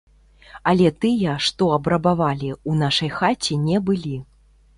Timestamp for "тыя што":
1.03-1.67